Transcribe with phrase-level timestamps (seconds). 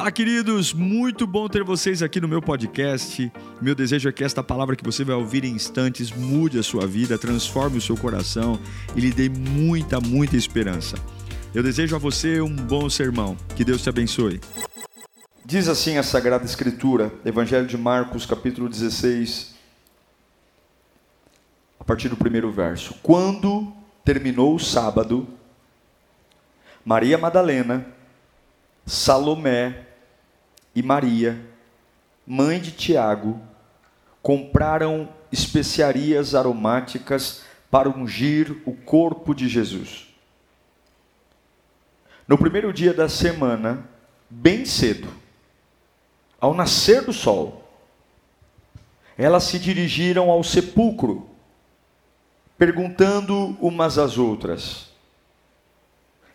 [0.00, 0.72] Fala, queridos!
[0.72, 3.30] Muito bom ter vocês aqui no meu podcast.
[3.60, 6.86] Meu desejo é que esta palavra que você vai ouvir em instantes mude a sua
[6.86, 8.58] vida, transforme o seu coração
[8.96, 10.96] e lhe dê muita, muita esperança.
[11.54, 13.36] Eu desejo a você um bom sermão.
[13.54, 14.40] Que Deus te abençoe.
[15.44, 19.54] Diz assim a Sagrada Escritura, Evangelho de Marcos, capítulo 16,
[21.78, 22.94] a partir do primeiro verso.
[23.02, 23.70] Quando
[24.02, 25.28] terminou o sábado,
[26.86, 27.86] Maria Madalena,
[28.86, 29.89] Salomé
[30.74, 31.38] e Maria,
[32.26, 33.40] mãe de Tiago,
[34.22, 40.08] compraram especiarias aromáticas para ungir o corpo de Jesus.
[42.26, 43.88] No primeiro dia da semana,
[44.28, 45.08] bem cedo,
[46.40, 47.68] ao nascer do sol,
[49.18, 51.28] elas se dirigiram ao sepulcro,
[52.56, 54.90] perguntando umas às outras: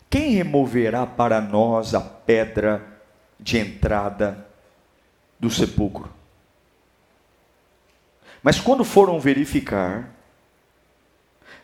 [0.10, 2.95] quem removerá para nós a pedra
[3.40, 4.48] de entrada
[5.40, 6.10] do sepulcro?
[8.42, 10.14] Mas quando foram verificar,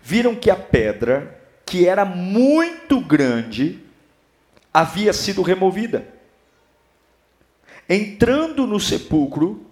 [0.02, 3.80] viram que a pedra, que era muito grande,
[4.74, 6.08] havia sido removida.
[7.88, 9.66] Entrando no sepulcro,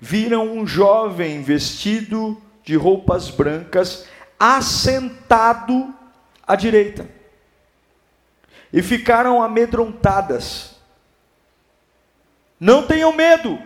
[0.00, 4.06] viram um jovem vestido de roupas brancas,
[4.38, 5.94] assentado
[6.46, 7.08] à direita
[8.72, 10.73] e ficaram amedrontadas.
[12.64, 13.60] Não tenham medo,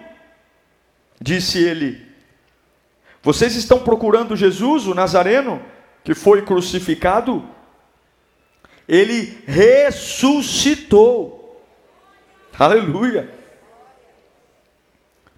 [1.20, 2.04] disse ele.
[3.22, 5.64] Vocês estão procurando Jesus, o Nazareno,
[6.02, 7.48] que foi crucificado?
[8.88, 11.64] Ele ressuscitou.
[12.58, 13.32] Aleluia.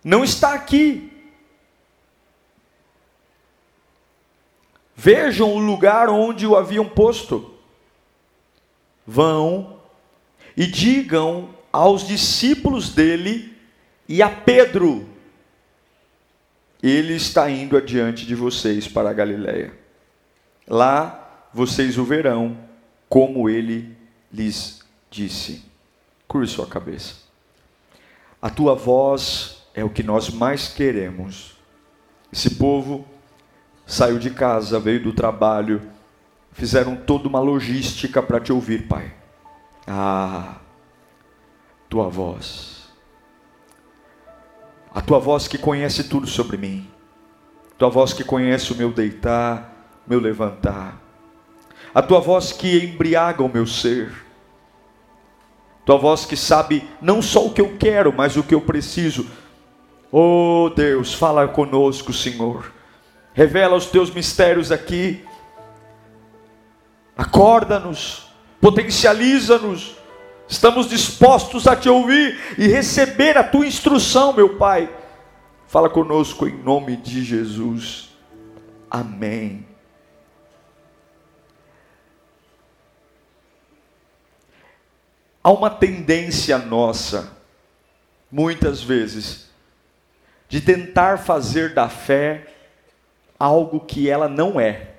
[0.03, 1.12] Não está aqui.
[4.97, 7.55] Vejam o lugar onde o haviam posto
[9.06, 9.83] vão
[10.56, 13.49] e digam aos discípulos dele
[14.11, 15.08] e a Pedro:
[16.83, 19.72] Ele está indo adiante de vocês para a Galiléia.
[20.66, 22.59] Lá vocês o verão,
[23.09, 23.97] como ele
[24.32, 25.65] lhes disse.
[26.26, 27.15] Curve sua cabeça.
[28.43, 31.56] A tua voz é o que nós mais queremos.
[32.32, 33.06] Esse povo
[33.87, 35.82] saiu de casa, veio do trabalho,
[36.53, 39.15] fizeram toda uma logística para te ouvir, Pai.
[39.87, 40.56] Ah,
[41.88, 42.79] tua voz.
[44.94, 46.88] A tua voz que conhece tudo sobre mim.
[47.78, 51.00] Tua voz que conhece o meu deitar, meu levantar.
[51.94, 54.12] A tua voz que embriaga o meu ser.
[55.84, 59.26] Tua voz que sabe não só o que eu quero, mas o que eu preciso.
[60.12, 62.72] Oh Deus, fala conosco, Senhor.
[63.32, 65.24] Revela os teus mistérios aqui
[67.20, 68.26] acorda-nos,
[68.60, 69.96] potencializa-nos.
[70.50, 74.93] Estamos dispostos a te ouvir e receber a tua instrução, meu Pai.
[75.69, 78.11] Fala conosco em nome de Jesus.
[78.91, 79.65] Amém.
[85.43, 87.31] Há uma tendência nossa,
[88.28, 89.49] muitas vezes,
[90.49, 92.53] de tentar fazer da fé
[93.38, 94.97] algo que ela não é.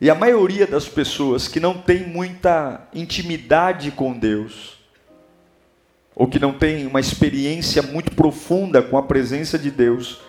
[0.00, 4.78] E a maioria das pessoas que não tem muita intimidade com Deus,
[6.14, 10.22] ou que não tem uma experiência muito profunda com a presença de Deus,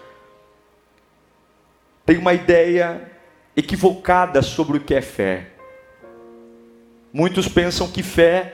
[2.05, 3.09] tem uma ideia
[3.55, 5.51] equivocada sobre o que é fé.
[7.13, 8.53] Muitos pensam que fé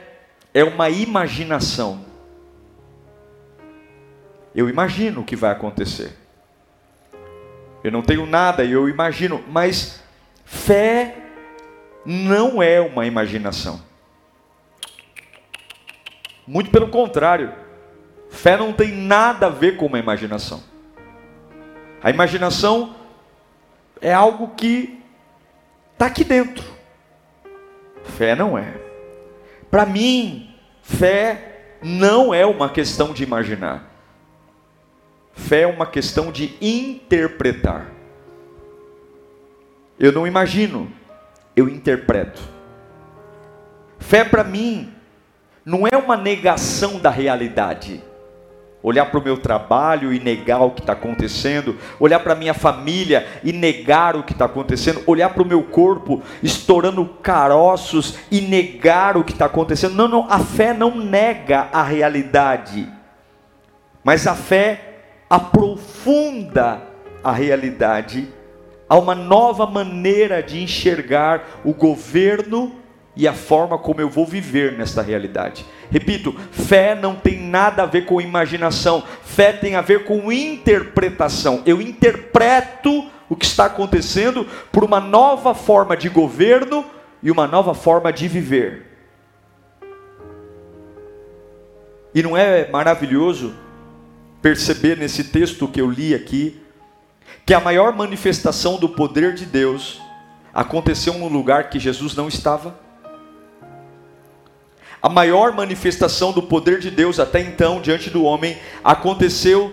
[0.53, 2.05] é uma imaginação.
[4.53, 6.11] Eu imagino o que vai acontecer.
[7.83, 10.03] Eu não tenho nada e eu imagino, mas
[10.47, 11.13] Fé
[12.05, 13.81] não é uma imaginação.
[16.47, 17.51] Muito pelo contrário,
[18.29, 20.63] fé não tem nada a ver com uma imaginação.
[22.01, 22.95] A imaginação
[23.99, 25.03] é algo que
[25.91, 26.63] está aqui dentro.
[28.05, 28.73] Fé não é.
[29.69, 33.83] Para mim, fé não é uma questão de imaginar.
[35.33, 37.96] Fé é uma questão de interpretar.
[39.99, 40.91] Eu não imagino,
[41.55, 42.41] eu interpreto.
[43.97, 44.93] Fé para mim
[45.65, 48.03] não é uma negação da realidade.
[48.83, 52.53] Olhar para o meu trabalho e negar o que está acontecendo, olhar para a minha
[52.53, 58.39] família e negar o que está acontecendo, olhar para o meu corpo estourando caroços e
[58.39, 59.95] negar o que está acontecendo.
[59.95, 62.87] Não, não, a fé não nega a realidade,
[64.03, 66.81] mas a fé aprofunda
[67.23, 68.36] a realidade
[68.89, 72.73] a uma nova maneira de enxergar o governo
[73.15, 75.65] e a forma como eu vou viver nesta realidade.
[75.89, 81.63] Repito, fé não tem nada a ver com imaginação, fé tem a ver com interpretação.
[81.65, 86.85] Eu interpreto o que está acontecendo por uma nova forma de governo
[87.21, 88.85] e uma nova forma de viver.
[92.13, 93.53] E não é maravilhoso
[94.41, 96.61] perceber nesse texto que eu li aqui
[97.47, 100.01] que a maior manifestação do poder de Deus
[100.53, 102.77] aconteceu num lugar que Jesus não estava?
[105.01, 109.71] A maior manifestação do poder de Deus até então diante do homem aconteceu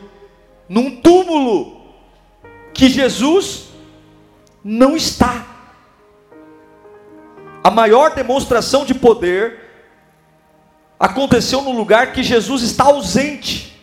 [0.68, 1.80] num túmulo
[2.72, 3.70] que Jesus
[4.62, 5.44] não está.
[7.64, 9.58] A maior demonstração de poder
[10.96, 13.73] aconteceu no lugar que Jesus está ausente.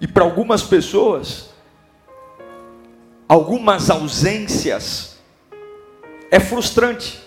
[0.00, 1.50] E para algumas pessoas,
[3.28, 5.18] algumas ausências
[6.30, 7.20] é frustrante.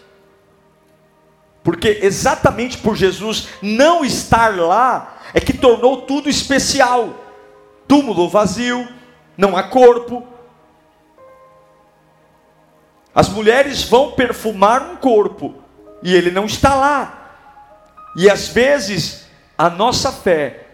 [1.63, 7.13] Porque exatamente por Jesus não estar lá, é que tornou tudo especial.
[7.88, 8.88] Túmulo vazio,
[9.38, 10.25] não há corpo.
[13.13, 15.56] As mulheres vão perfumar um corpo
[16.01, 17.17] e ele não está lá.
[18.15, 19.27] E às vezes
[19.57, 20.67] a nossa fé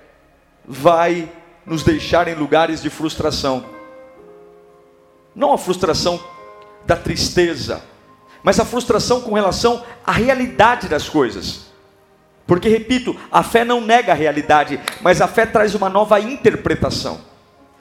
[0.65, 1.31] vai
[1.67, 3.65] nos deixar em lugares de frustração.
[5.35, 6.17] Não a frustração
[6.85, 7.83] da tristeza,
[8.41, 11.67] mas a frustração com relação à realidade das coisas.
[12.47, 17.19] Porque, repito, a fé não nega a realidade, mas a fé traz uma nova interpretação.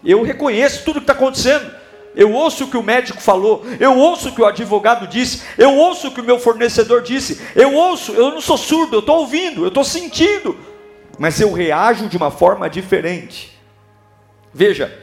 [0.04, 1.70] Eu reconheço tudo que está acontecendo.
[2.16, 5.74] Eu ouço o que o médico falou, eu ouço o que o advogado disse, eu
[5.74, 9.18] ouço o que o meu fornecedor disse, eu ouço, eu não sou surdo, eu estou
[9.18, 10.56] ouvindo, eu estou sentindo,
[11.18, 13.55] mas eu reajo de uma forma diferente.
[14.56, 14.98] Veja,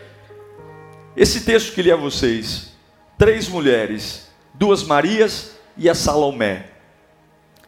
[1.15, 2.73] esse texto que li a vocês,
[3.19, 6.71] três mulheres, duas Marias e a Salomé,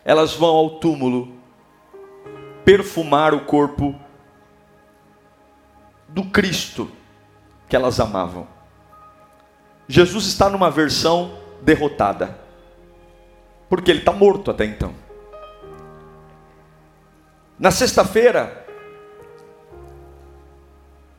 [0.04, 1.32] elas vão ao túmulo
[2.64, 3.94] perfumar o corpo
[6.08, 6.92] do Cristo
[7.70, 8.48] que elas amavam.
[9.88, 12.36] Jesus está numa versão derrotada,
[13.70, 14.92] porque ele está morto até então.
[17.60, 18.65] Na sexta-feira,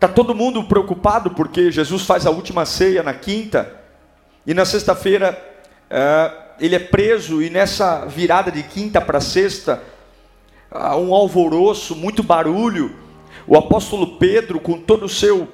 [0.07, 3.75] está todo mundo preocupado porque Jesus faz a última ceia na quinta,
[4.47, 5.37] e na sexta-feira
[5.91, 9.83] é, ele é preso, e nessa virada de quinta para sexta,
[10.73, 12.95] um alvoroço, muito barulho.
[13.47, 15.49] O apóstolo Pedro, com todo o seu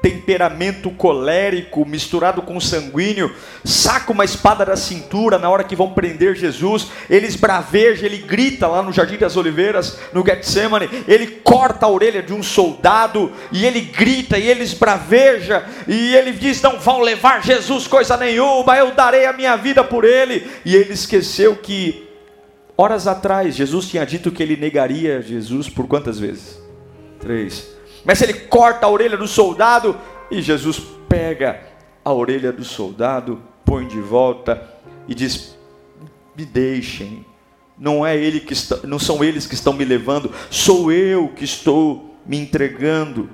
[0.00, 3.34] temperamento colérico misturado com sanguíneo,
[3.64, 8.66] saca uma espada da cintura na hora que vão prender Jesus, ele esbraveja, ele grita
[8.66, 13.64] lá no Jardim das Oliveiras, no Getsemane, ele corta a orelha de um soldado, e
[13.64, 18.92] ele grita, e ele esbraveja, e ele diz: Não vão levar Jesus coisa nenhuma, eu
[18.92, 22.08] darei a minha vida por ele, e ele esqueceu que
[22.80, 26.62] Horas atrás, Jesus tinha dito que ele negaria Jesus por quantas vezes?
[27.18, 27.76] Três.
[28.04, 29.98] Mas ele corta a orelha do soldado
[30.30, 31.62] e Jesus pega
[32.04, 34.62] a orelha do soldado, põe de volta
[35.06, 35.56] e diz:
[36.36, 37.24] Me deixem.
[37.78, 41.44] Não é ele que está, não são eles que estão me levando, sou eu que
[41.44, 43.30] estou me entregando.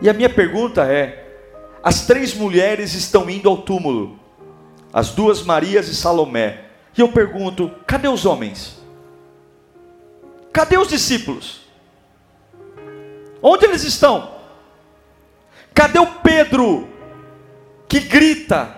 [0.00, 1.28] E a minha pergunta é:
[1.82, 4.18] as três mulheres estão indo ao túmulo,
[4.92, 6.64] as duas Marias e Salomé.
[6.96, 8.80] E eu pergunto: cadê os homens?
[10.52, 11.59] Cadê os discípulos?
[13.42, 14.38] Onde eles estão?
[15.74, 16.88] Cadê o Pedro
[17.88, 18.76] que grita,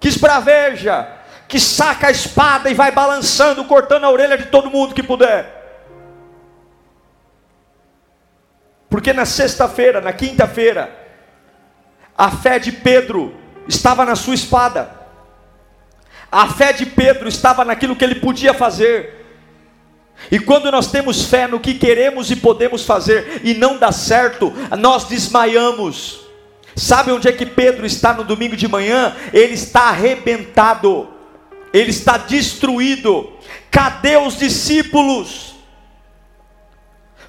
[0.00, 1.08] que esbraveja,
[1.46, 5.58] que saca a espada e vai balançando, cortando a orelha de todo mundo que puder?
[8.88, 10.90] Porque na sexta-feira, na quinta-feira,
[12.16, 13.34] a fé de Pedro
[13.68, 14.90] estava na sua espada.
[16.32, 19.17] A fé de Pedro estava naquilo que ele podia fazer.
[20.30, 24.52] E quando nós temos fé no que queremos e podemos fazer e não dá certo,
[24.78, 26.20] nós desmaiamos.
[26.76, 29.16] Sabe onde é que Pedro está no domingo de manhã?
[29.32, 31.08] Ele está arrebentado,
[31.72, 33.32] ele está destruído.
[33.70, 35.54] Cadê os discípulos?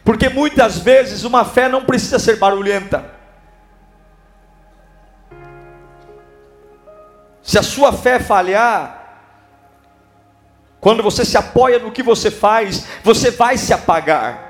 [0.03, 3.13] Porque muitas vezes uma fé não precisa ser barulhenta.
[7.41, 8.98] Se a sua fé falhar,
[10.79, 14.47] quando você se apoia no que você faz, você vai se apagar.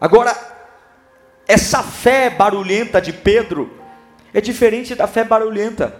[0.00, 0.36] Agora,
[1.46, 3.72] essa fé barulhenta de Pedro
[4.34, 5.94] é diferente da fé barulhenta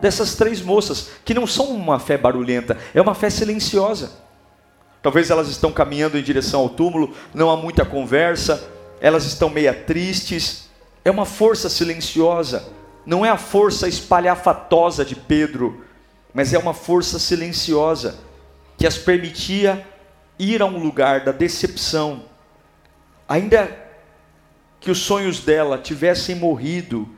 [0.00, 4.12] dessas três moças, que não são uma fé barulhenta, é uma fé silenciosa.
[5.02, 8.68] Talvez elas estão caminhando em direção ao túmulo, não há muita conversa,
[9.00, 10.68] elas estão meia tristes,
[11.04, 12.72] é uma força silenciosa
[13.06, 15.84] não é a força espalhafatosa de Pedro,
[16.34, 18.18] mas é uma força silenciosa
[18.76, 19.86] que as permitia
[20.36, 22.24] ir a um lugar da decepção,
[23.28, 23.70] ainda
[24.80, 27.08] que os sonhos dela tivessem morrido,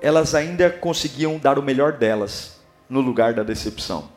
[0.00, 4.08] elas ainda conseguiam dar o melhor delas no lugar da decepção.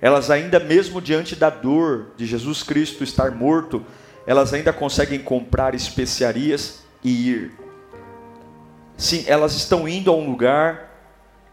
[0.00, 3.84] Elas ainda mesmo diante da dor de Jesus Cristo estar morto,
[4.24, 7.52] elas ainda conseguem comprar especiarias e ir.
[8.96, 10.89] Sim, elas estão indo a um lugar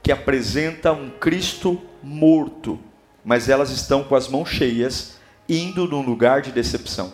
[0.01, 2.79] que apresenta um Cristo morto,
[3.23, 5.17] mas elas estão com as mãos cheias,
[5.49, 7.13] indo num lugar de decepção.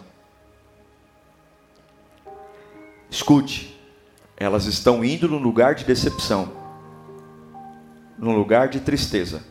[3.10, 3.80] Escute,
[4.38, 6.52] elas estão indo num lugar de decepção,
[8.18, 9.44] num lugar de tristeza,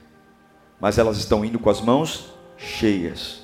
[0.80, 3.42] mas elas estão indo com as mãos cheias.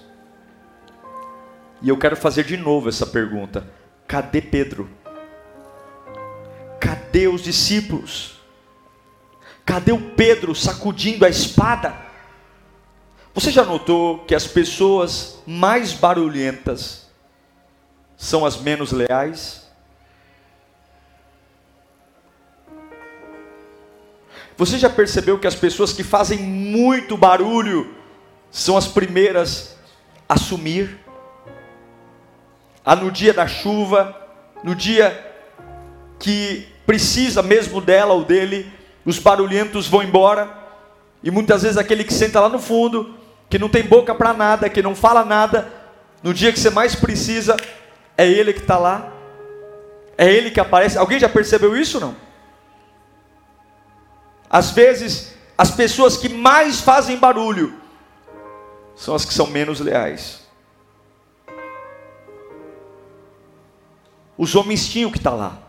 [1.80, 3.66] E eu quero fazer de novo essa pergunta:
[4.07, 4.88] cadê Pedro?
[6.80, 8.38] Cadê os discípulos?
[9.68, 11.94] Cadê o Pedro sacudindo a espada?
[13.34, 17.06] Você já notou que as pessoas mais barulhentas
[18.16, 19.68] são as menos leais?
[24.56, 27.94] Você já percebeu que as pessoas que fazem muito barulho
[28.50, 29.76] são as primeiras
[30.26, 30.98] a sumir?
[32.82, 34.16] Ah, no dia da chuva,
[34.64, 35.30] no dia
[36.18, 38.77] que precisa mesmo dela ou dele,
[39.09, 40.53] os barulhentos vão embora,
[41.23, 43.15] e muitas vezes aquele que senta lá no fundo,
[43.49, 45.73] que não tem boca para nada, que não fala nada,
[46.23, 47.57] no dia que você mais precisa,
[48.19, 49.11] é ele que está lá,
[50.19, 50.99] é ele que aparece.
[50.99, 52.15] Alguém já percebeu isso não?
[54.50, 57.75] Às vezes, as pessoas que mais fazem barulho
[58.95, 60.47] são as que são menos leais.
[64.37, 65.67] Os homens tinham que estar lá.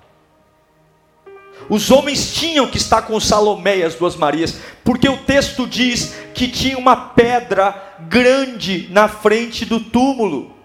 [1.69, 6.15] Os homens tinham que estar com Salomé e as duas Marias, porque o texto diz
[6.33, 10.55] que tinha uma pedra grande na frente do túmulo.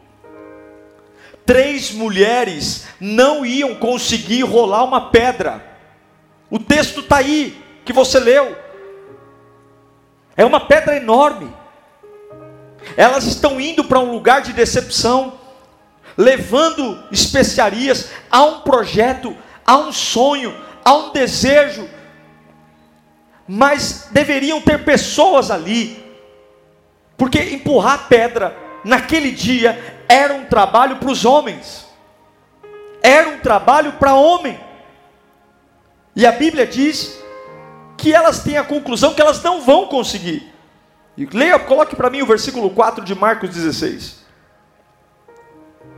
[1.44, 5.62] Três mulheres não iam conseguir rolar uma pedra.
[6.50, 8.56] O texto está aí que você leu.
[10.34, 11.52] É uma pedra enorme.
[12.96, 15.34] Elas estão indo para um lugar de decepção,
[16.16, 18.10] levando especiarias.
[18.30, 21.88] Há um projeto, há um sonho, há um desejo.
[23.46, 26.02] Mas deveriam ter pessoas ali,
[27.16, 31.86] porque empurrar pedra naquele dia era um trabalho para os homens,
[33.02, 34.58] era um trabalho para homem.
[36.16, 37.18] E a Bíblia diz
[37.98, 40.52] que elas têm a conclusão que elas não vão conseguir.
[41.32, 44.24] Leia, coloque para mim o versículo 4 de Marcos 16.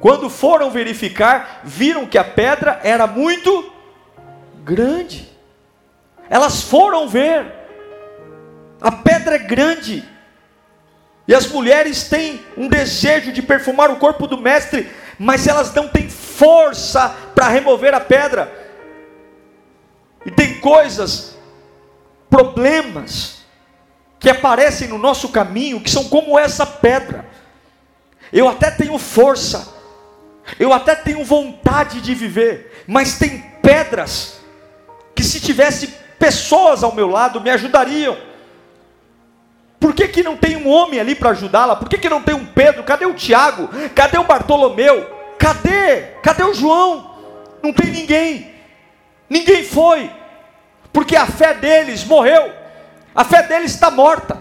[0.00, 3.72] Quando foram verificar, viram que a pedra era muito
[4.66, 5.30] grande.
[6.28, 7.46] Elas foram ver.
[8.80, 10.04] A pedra é grande.
[11.28, 15.88] E as mulheres têm um desejo de perfumar o corpo do mestre, mas elas não
[15.88, 18.52] têm força para remover a pedra.
[20.24, 21.36] E tem coisas
[22.28, 23.44] problemas
[24.18, 27.24] que aparecem no nosso caminho que são como essa pedra.
[28.32, 29.72] Eu até tenho força,
[30.58, 34.35] eu até tenho vontade de viver, mas tem pedras
[35.16, 38.16] que se tivesse pessoas ao meu lado me ajudariam.
[39.80, 41.74] Por que, que não tem um homem ali para ajudá-la?
[41.74, 42.84] Por que, que não tem um Pedro?
[42.84, 43.68] Cadê o Tiago?
[43.94, 45.10] Cadê o Bartolomeu?
[45.38, 46.02] Cadê?
[46.22, 47.16] Cadê o João?
[47.62, 48.54] Não tem ninguém.
[49.28, 50.10] Ninguém foi
[50.96, 52.50] porque a fé deles morreu,
[53.14, 54.40] a fé deles está morta,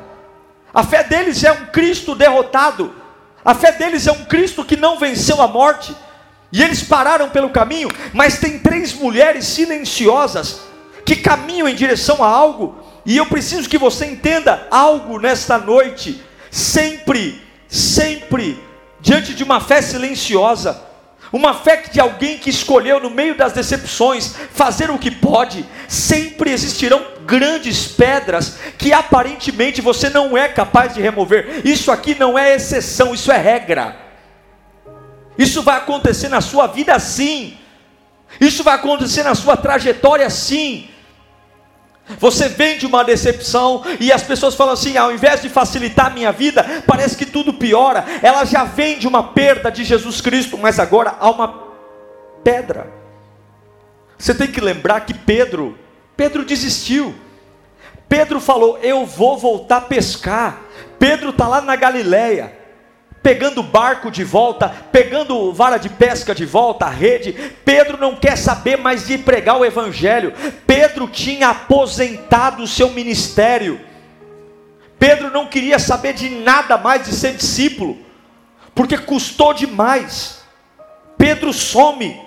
[0.74, 2.96] a fé deles é um Cristo derrotado,
[3.44, 5.94] a fé deles é um Cristo que não venceu a morte,
[6.56, 10.62] e eles pararam pelo caminho, mas tem três mulheres silenciosas
[11.06, 16.24] que caminham em direção a algo, e eu preciso que você entenda algo nesta noite,
[16.50, 18.58] sempre, sempre,
[19.02, 20.82] diante de uma fé silenciosa,
[21.34, 25.66] uma fé de alguém que escolheu, no meio das decepções, fazer o que pode.
[25.90, 31.64] Sempre existirão grandes pedras que aparentemente você não é capaz de remover.
[31.66, 34.05] Isso aqui não é exceção, isso é regra.
[35.38, 37.58] Isso vai acontecer na sua vida sim.
[38.40, 40.90] Isso vai acontecer na sua trajetória sim.
[42.20, 46.12] Você vem de uma decepção e as pessoas falam assim: ao invés de facilitar a
[46.12, 48.06] minha vida, parece que tudo piora.
[48.22, 51.66] Ela já vem de uma perda de Jesus Cristo, mas agora há uma
[52.44, 52.88] pedra.
[54.18, 55.78] Você tem que lembrar que Pedro,
[56.16, 57.16] Pedro desistiu.
[58.08, 60.62] Pedro falou: Eu vou voltar a pescar.
[61.00, 62.65] Pedro está lá na Galileia.
[63.26, 67.34] Pegando barco de volta, pegando vara de pesca de volta, rede.
[67.66, 70.32] Pedro não quer saber mais de pregar o evangelho.
[70.68, 73.82] Pedro tinha aposentado o seu ministério.
[75.00, 77.98] Pedro não queria saber de nada mais de ser discípulo,
[78.76, 80.44] porque custou demais.
[81.18, 82.22] Pedro some,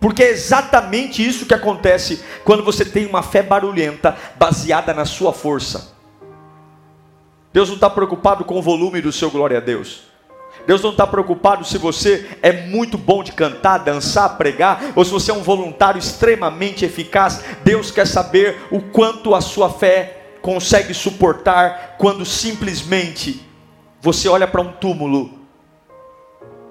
[0.00, 5.32] porque é exatamente isso que acontece quando você tem uma fé barulhenta, baseada na sua
[5.32, 5.94] força.
[7.52, 10.10] Deus não está preocupado com o volume do seu glória a Deus.
[10.66, 15.10] Deus não está preocupado se você é muito bom de cantar, dançar, pregar, ou se
[15.10, 17.42] você é um voluntário extremamente eficaz.
[17.64, 23.44] Deus quer saber o quanto a sua fé consegue suportar quando simplesmente
[24.00, 25.42] você olha para um túmulo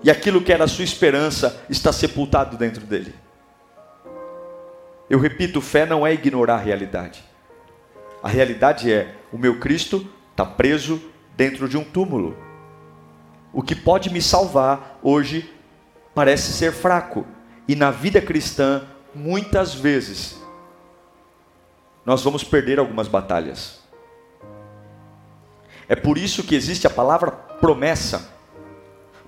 [0.04, 3.14] e aquilo que era a sua esperança está sepultado dentro dele.
[5.10, 7.24] Eu repito, fé não é ignorar a realidade.
[8.24, 11.02] A realidade é: o meu Cristo está preso
[11.36, 12.51] dentro de um túmulo.
[13.54, 15.52] O que pode me salvar hoje
[16.14, 17.26] parece ser fraco.
[17.68, 20.42] E na vida cristã, muitas vezes,
[22.06, 23.82] nós vamos perder algumas batalhas.
[25.88, 28.30] É por isso que existe a palavra promessa.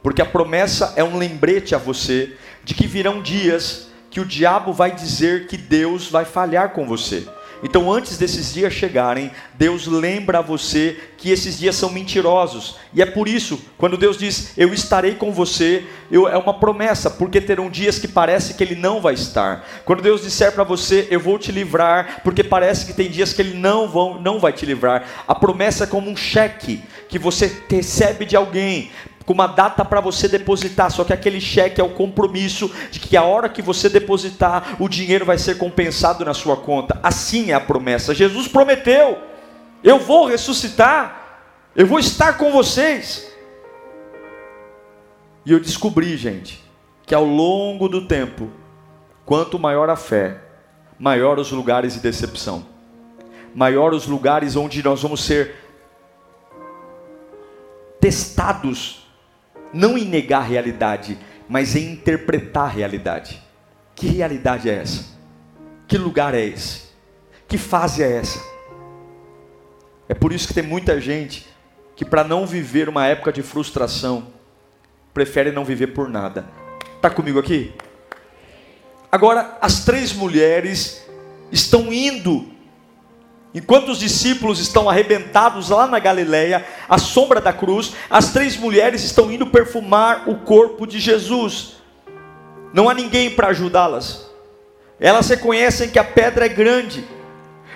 [0.02, 4.72] Porque a promessa é um lembrete a você de que virão dias que o diabo
[4.72, 7.28] vai dizer que Deus vai falhar com você.
[7.64, 12.76] Então, antes desses dias chegarem, Deus lembra a você que esses dias são mentirosos.
[12.94, 17.10] E é por isso, quando Deus diz, Eu estarei com você, eu, é uma promessa,
[17.10, 19.66] porque terão dias que parece que Ele não vai estar.
[19.86, 23.42] Quando Deus disser para você, Eu vou te livrar, porque parece que tem dias que
[23.42, 25.24] Ele não, vão, não vai te livrar.
[25.26, 28.92] A promessa é como um cheque que você recebe de alguém
[29.26, 33.16] com uma data para você depositar, só que aquele cheque é o compromisso de que
[33.16, 37.00] a hora que você depositar, o dinheiro vai ser compensado na sua conta.
[37.02, 38.14] Assim é a promessa.
[38.14, 39.18] Jesus prometeu:
[39.84, 41.42] eu vou ressuscitar,
[41.76, 43.32] eu vou estar com vocês.
[45.46, 46.64] E eu descobri, gente,
[47.06, 48.50] que ao longo do tempo,
[49.26, 50.38] quanto maior a fé,
[50.98, 52.66] maior os lugares de decepção,
[53.54, 55.56] maior os lugares onde nós vamos ser
[58.00, 59.03] testados
[59.74, 61.18] não em negar a realidade,
[61.50, 63.42] mas em interpretar a realidade.
[63.96, 65.06] Que realidade é essa?
[65.88, 66.84] Que lugar é esse?
[67.48, 68.40] Que fase é essa?
[70.08, 71.48] É por isso que tem muita gente
[71.96, 74.28] que, para não viver uma época de frustração,
[75.14, 76.46] prefere não viver por nada.
[76.96, 77.74] Está comigo aqui?
[79.12, 81.06] Agora, as três mulheres
[81.52, 82.53] estão indo
[83.54, 89.04] Enquanto os discípulos estão arrebentados lá na Galileia, à sombra da cruz, as três mulheres
[89.04, 91.76] estão indo perfumar o corpo de Jesus.
[92.74, 94.28] Não há ninguém para ajudá-las.
[95.00, 97.06] Elas reconhecem que a pedra é grande.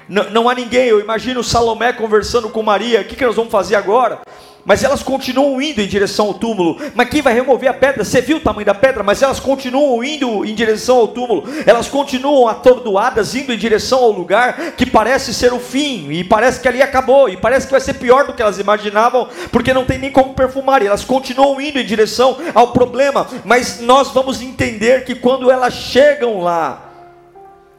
[0.10, 0.88] Não, não, há ninguém.
[0.88, 3.02] Eu imagino Salomé conversando com Maria.
[3.02, 4.22] O que, que nós vamos fazer agora?
[4.68, 6.78] Mas elas continuam indo em direção ao túmulo.
[6.94, 8.04] Mas quem vai remover a pedra?
[8.04, 9.02] Você viu o tamanho da pedra?
[9.02, 11.46] Mas elas continuam indo em direção ao túmulo.
[11.66, 16.12] Elas continuam atordoadas, indo em direção ao lugar que parece ser o fim.
[16.12, 17.30] E parece que ali acabou.
[17.30, 20.34] E parece que vai ser pior do que elas imaginavam, porque não tem nem como
[20.34, 20.84] perfumar.
[20.84, 23.26] E elas continuam indo em direção ao problema.
[23.46, 26.92] Mas nós vamos entender que quando elas chegam lá,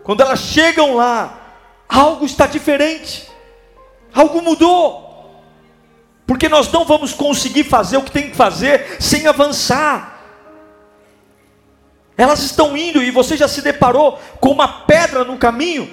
[0.02, 1.38] quando elas chegam lá,
[1.86, 3.28] algo está diferente.
[4.14, 5.07] Algo mudou.
[6.28, 10.20] Porque nós não vamos conseguir fazer o que tem que fazer sem avançar.
[12.18, 15.90] Elas estão indo e você já se deparou com uma pedra no caminho?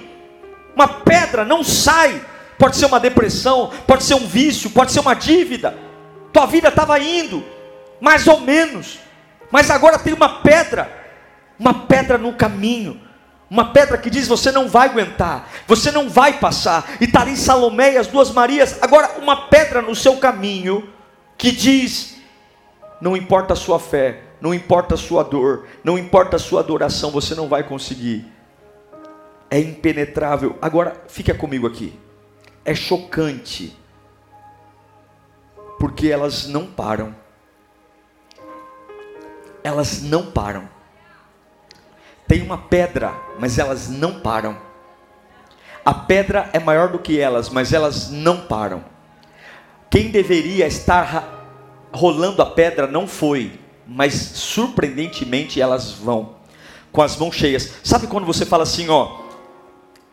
[0.74, 2.22] Uma pedra não sai.
[2.58, 5.74] Pode ser uma depressão, pode ser um vício, pode ser uma dívida.
[6.34, 7.42] Tua vida estava indo,
[7.98, 8.98] mais ou menos.
[9.50, 10.90] Mas agora tem uma pedra,
[11.58, 13.00] uma pedra no caminho.
[13.48, 16.96] Uma pedra que diz: você não vai aguentar, você não vai passar.
[17.00, 18.78] E está ali Salomé e as duas Marias.
[18.82, 20.88] Agora, uma pedra no seu caminho
[21.38, 22.16] que diz:
[23.00, 27.10] não importa a sua fé, não importa a sua dor, não importa a sua adoração,
[27.10, 28.26] você não vai conseguir.
[29.48, 30.58] É impenetrável.
[30.60, 31.96] Agora, fica comigo aqui.
[32.64, 33.76] É chocante,
[35.78, 37.14] porque elas não param.
[39.62, 40.75] Elas não param.
[42.26, 44.56] Tem uma pedra, mas elas não param.
[45.84, 48.84] A pedra é maior do que elas, mas elas não param.
[49.88, 53.52] Quem deveria estar rolando a pedra não foi,
[53.86, 56.34] mas surpreendentemente elas vão,
[56.90, 57.74] com as mãos cheias.
[57.84, 59.20] Sabe quando você fala assim, ó,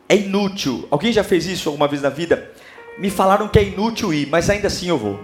[0.07, 0.87] é inútil?
[0.91, 2.51] Alguém já fez isso alguma vez na vida?
[2.99, 5.19] Me falaram que é inútil ir, mas ainda assim eu vou.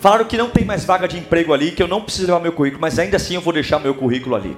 [0.00, 2.52] Falaram que não tem mais vaga de emprego ali, que eu não preciso levar meu
[2.52, 4.56] currículo, mas ainda assim eu vou deixar meu currículo ali.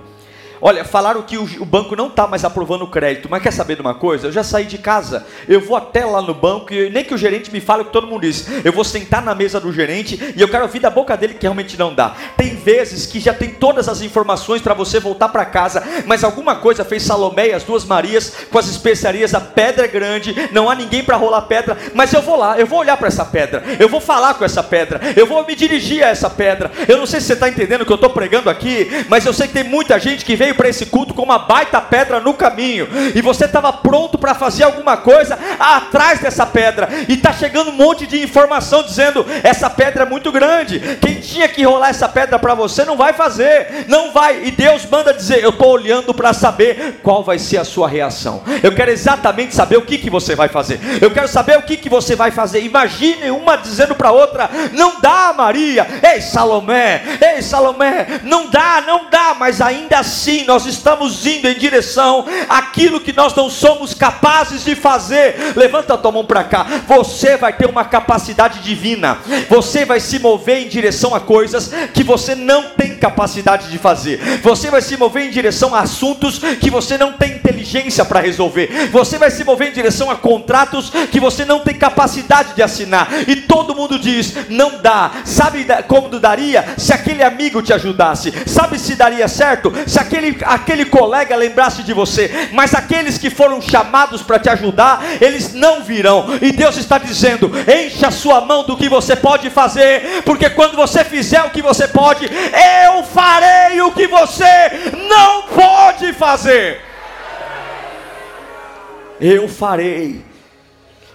[0.62, 3.80] Olha, falaram que o, banco não está mais aprovando o crédito, mas quer saber de
[3.80, 4.26] uma coisa?
[4.26, 7.18] Eu já saí de casa, eu vou até lá no banco e nem que o
[7.18, 8.46] gerente me fale o que todo mundo diz.
[8.62, 11.42] Eu vou sentar na mesa do gerente e eu quero ouvir da boca dele que
[11.42, 12.14] realmente não dá.
[12.36, 16.56] Tem vezes que já tem todas as informações para você voltar para casa, mas alguma
[16.56, 19.32] coisa fez Salomé e as duas Marias com as especiarias.
[19.32, 22.66] A pedra é grande, não há ninguém para rolar pedra, mas eu vou lá, eu
[22.66, 26.04] vou olhar para essa pedra, eu vou falar com essa pedra, eu vou me dirigir
[26.04, 26.70] a essa pedra.
[26.86, 29.32] Eu não sei se você está entendendo o que eu estou pregando aqui, mas eu
[29.32, 32.34] sei que tem muita gente que veio para esse culto com uma baita pedra no
[32.34, 37.70] caminho, e você estava pronto para fazer alguma coisa atrás dessa pedra, e está chegando
[37.70, 42.08] um monte de informação dizendo: essa pedra é muito grande, quem tinha que rolar essa
[42.08, 46.14] pedra para você não vai fazer, não vai, e Deus manda dizer: eu estou olhando
[46.14, 50.10] para saber qual vai ser a sua reação, eu quero exatamente saber o que, que
[50.10, 52.60] você vai fazer, eu quero saber o que, que você vai fazer.
[52.62, 59.08] Imagine uma dizendo para outra: não dá, Maria, ei Salomé, ei Salomé, não dá, não
[59.10, 64.64] dá, mas ainda assim nós estamos indo em direção àquilo que nós não somos capazes
[64.64, 65.54] de fazer.
[65.56, 70.18] Levanta a tua mão para cá, você vai ter uma capacidade divina, você vai se
[70.18, 74.96] mover em direção a coisas que você não tem capacidade de fazer, você vai se
[74.96, 79.42] mover em direção a assuntos que você não tem inteligência para resolver, você vai se
[79.42, 83.98] mover em direção a contratos que você não tem capacidade de assinar, e todo mundo
[83.98, 89.72] diz: não dá, sabe como daria se aquele amigo te ajudasse, sabe se daria certo
[89.86, 95.02] se aquele, aquele colega lembrasse de você, mas aqueles que foram chamados para te ajudar,
[95.20, 99.50] eles não virão, e Deus está dizendo: encha a sua mão do que você pode
[99.50, 105.42] fazer, porque quando você fizer o que você pode, eu farei o que você não
[105.42, 106.80] pode fazer.
[109.20, 110.24] Eu farei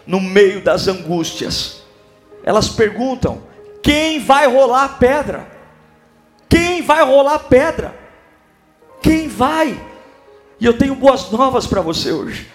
[0.06, 1.84] no meio das angústias.
[2.44, 3.42] Elas perguntam:
[3.82, 5.48] quem vai rolar pedra?
[6.48, 8.05] Quem vai rolar pedra?
[9.02, 9.80] Quem vai?
[10.60, 12.50] E eu tenho boas novas para você hoje.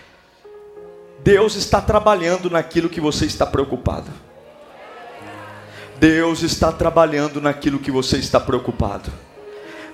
[1.22, 4.10] Deus está trabalhando naquilo que você está preocupado.
[5.98, 9.12] Deus está trabalhando naquilo que você está preocupado.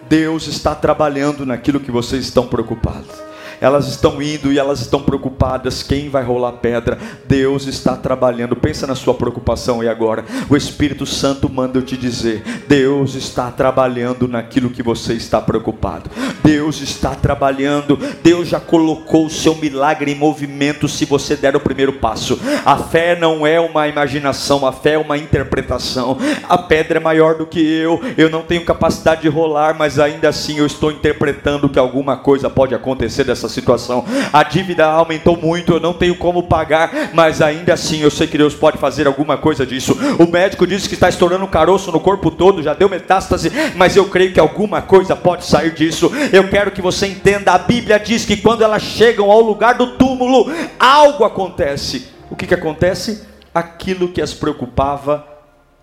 [0.08, 3.25] Deus está trabalhando naquilo que vocês estão preocupados
[3.60, 5.82] elas estão indo e elas estão preocupadas.
[5.82, 6.98] Quem vai rolar pedra?
[7.26, 8.56] Deus está trabalhando.
[8.56, 13.50] Pensa na sua preocupação e agora o Espírito Santo manda eu te dizer: Deus está
[13.50, 16.10] trabalhando naquilo que você está preocupado.
[16.42, 17.98] Deus está trabalhando.
[18.22, 22.38] Deus já colocou o seu milagre em movimento se você der o primeiro passo.
[22.64, 26.16] A fé não é uma imaginação, a fé é uma interpretação.
[26.48, 28.00] A pedra é maior do que eu.
[28.16, 32.48] Eu não tenho capacidade de rolar, mas ainda assim eu estou interpretando que alguma coisa
[32.48, 34.04] pode acontecer dessa situação.
[34.32, 38.38] A dívida aumentou muito, eu não tenho como pagar, mas ainda assim eu sei que
[38.38, 39.96] Deus pode fazer alguma coisa disso.
[40.18, 43.96] O médico disse que está estourando um caroço no corpo todo, já deu metástase, mas
[43.96, 46.10] eu creio que alguma coisa pode sair disso.
[46.32, 49.96] Eu quero que você entenda: a Bíblia diz que quando elas chegam ao lugar do
[49.96, 52.08] túmulo, algo acontece.
[52.30, 53.26] O que, que acontece?
[53.54, 55.26] Aquilo que as preocupava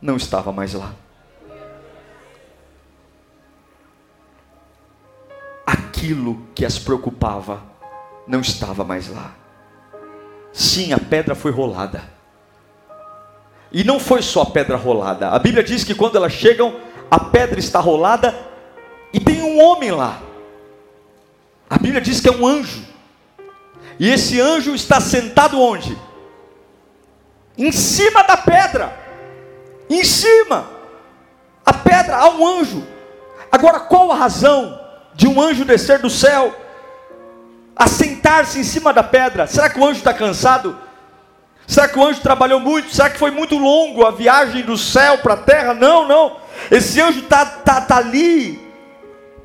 [0.02, 1.03] não estava mais lá.
[6.04, 7.64] Aquilo que as preocupava
[8.28, 9.34] não estava mais lá.
[10.52, 12.04] Sim, a pedra foi rolada.
[13.72, 15.30] E não foi só a pedra rolada.
[15.30, 16.76] A Bíblia diz que quando elas chegam,
[17.10, 18.38] a pedra está rolada
[19.14, 20.22] e tem um homem lá.
[21.70, 22.84] A Bíblia diz que é um anjo.
[23.98, 25.98] E esse anjo está sentado onde?
[27.58, 28.94] Em cima da pedra.
[29.90, 30.70] Em cima.
[31.66, 32.86] A pedra, há um anjo.
[33.50, 34.83] Agora, qual a razão
[35.16, 36.56] de um anjo descer do céu,
[37.76, 39.48] assentar-se em cima da pedra.
[39.48, 40.78] Será que o anjo está cansado?
[41.66, 42.94] Será que o anjo trabalhou muito?
[42.94, 45.74] Será que foi muito longo a viagem do céu para a terra?
[45.74, 46.38] Não, não.
[46.70, 48.62] Esse anjo está tá, tá ali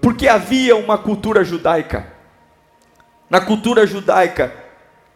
[0.01, 2.13] porque havia uma cultura judaica.
[3.29, 4.55] Na cultura judaica,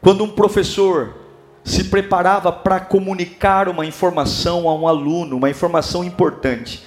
[0.01, 1.15] quando um professor
[1.65, 6.85] se preparava para comunicar uma informação a um aluno, uma informação importante,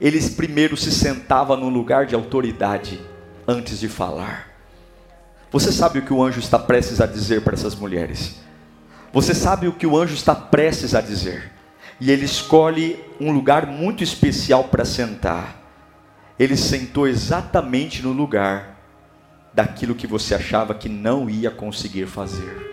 [0.00, 3.00] eles primeiro se sentavam num lugar de autoridade
[3.46, 4.50] antes de falar.
[5.50, 8.40] Você sabe o que o anjo está prestes a dizer para essas mulheres?
[9.12, 11.52] Você sabe o que o anjo está prestes a dizer?
[12.00, 15.62] E ele escolhe um lugar muito especial para sentar.
[16.36, 18.80] Ele sentou exatamente no lugar
[19.52, 22.72] daquilo que você achava que não ia conseguir fazer.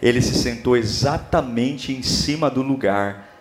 [0.00, 3.33] Ele se sentou exatamente em cima do lugar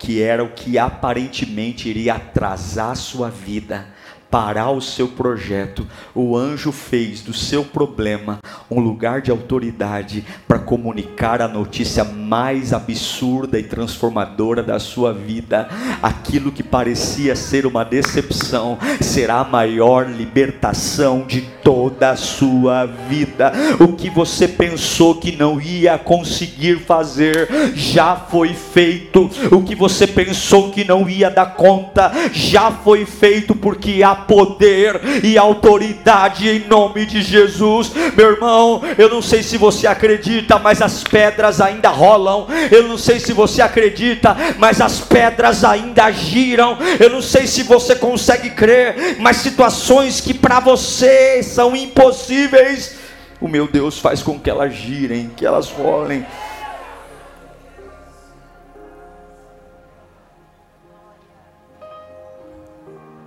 [0.00, 3.86] que era o que aparentemente iria atrasar sua vida,
[4.30, 8.38] parar o seu projeto, o anjo fez do seu problema
[8.70, 15.68] um lugar de autoridade para comunicar a notícia mais absurda e transformadora da sua vida.
[16.00, 23.52] Aquilo que parecia ser uma decepção será a maior libertação de toda a sua vida.
[23.80, 29.28] O que você pensou que não ia conseguir fazer já foi feito.
[29.50, 35.24] O que você pensou que não ia dar conta já foi feito porque há poder
[35.24, 37.92] e autoridade em nome de Jesus.
[38.16, 42.46] Meu irmão, eu não sei se você acredita, mas as pedras ainda rolam.
[42.70, 46.78] Eu não sei se você acredita, mas as pedras ainda giram.
[46.98, 52.96] Eu não sei se você consegue crer, mas situações que para você são impossíveis,
[53.40, 56.26] o meu Deus faz com que elas girem, que elas rolem.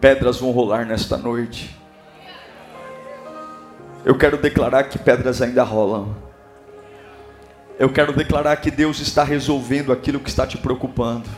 [0.04, 1.74] Pedras vão rolar nesta noite.
[4.04, 6.14] Eu quero declarar que pedras ainda rolam.
[7.80, 11.30] Eu quero declarar que Deus está resolvendo aquilo que está te preocupando.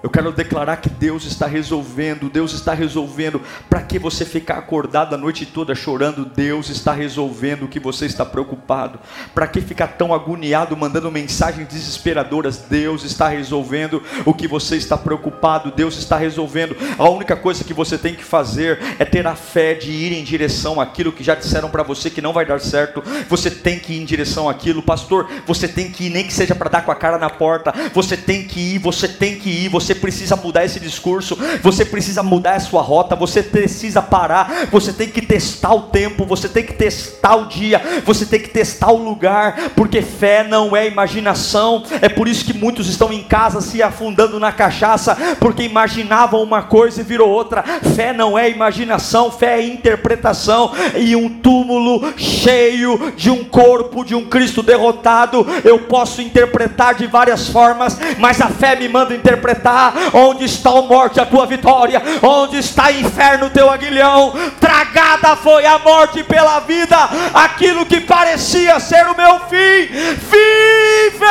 [0.00, 3.42] Eu quero declarar que Deus está resolvendo, Deus está resolvendo.
[3.68, 6.24] Para que você ficar acordado a noite toda chorando?
[6.24, 9.00] Deus está resolvendo o que você está preocupado.
[9.34, 12.58] Para que ficar tão agoniado mandando mensagens desesperadoras?
[12.70, 15.72] Deus está resolvendo o que você está preocupado.
[15.72, 16.76] Deus está resolvendo.
[16.96, 20.22] A única coisa que você tem que fazer é ter a fé de ir em
[20.22, 23.02] direção àquilo que já disseram para você que não vai dar certo.
[23.28, 25.28] Você tem que ir em direção àquilo, pastor.
[25.44, 27.74] Você tem que ir, nem que seja para dar com a cara na porta.
[27.92, 29.68] Você tem que ir, você tem que ir.
[29.68, 34.68] Você você precisa mudar esse discurso, você precisa mudar a sua rota, você precisa parar,
[34.70, 38.50] você tem que testar o tempo, você tem que testar o dia, você tem que
[38.50, 41.82] testar o lugar, porque fé não é imaginação.
[42.02, 46.62] É por isso que muitos estão em casa se afundando na cachaça, porque imaginavam uma
[46.62, 47.62] coisa e virou outra.
[47.96, 50.70] Fé não é imaginação, fé é interpretação.
[50.96, 57.06] E um túmulo cheio de um corpo de um Cristo derrotado, eu posso interpretar de
[57.06, 59.77] várias formas, mas a fé me manda interpretar
[60.12, 62.02] Onde está a morte, a tua vitória?
[62.22, 64.32] Onde está inferno, o teu aguilhão?
[64.60, 66.96] Tragada foi a morte pela vida,
[67.34, 69.88] aquilo que parecia ser o meu fim,
[70.30, 71.24] vive!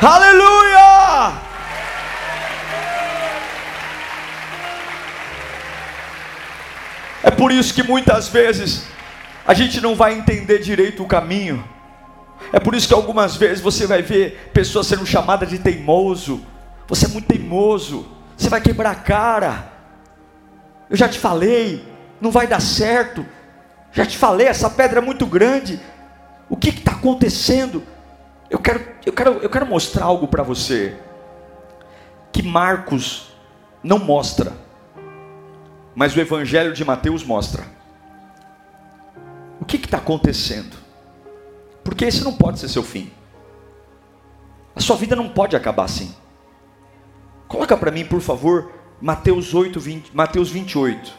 [0.00, 1.32] Aleluia!
[7.22, 8.84] É por isso que muitas vezes
[9.46, 11.64] a gente não vai entender direito o caminho.
[12.50, 16.40] É por isso que algumas vezes você vai ver pessoas sendo chamadas de teimoso.
[16.88, 18.08] Você é muito teimoso.
[18.36, 19.72] Você vai quebrar a cara.
[20.88, 21.84] Eu já te falei,
[22.20, 23.24] não vai dar certo.
[23.92, 25.80] Já te falei, essa pedra é muito grande.
[26.48, 27.82] O que está acontecendo?
[28.50, 30.96] Eu quero, eu, quero, eu quero mostrar algo para você
[32.30, 33.32] que Marcos
[33.82, 34.52] não mostra,
[35.94, 37.64] mas o Evangelho de Mateus mostra.
[39.60, 40.81] O que está acontecendo?
[41.84, 43.10] Porque esse não pode ser seu fim.
[44.74, 46.14] A sua vida não pode acabar assim.
[47.46, 51.12] Coloca para mim, por favor, Mateus 8, 20, Mateus 28.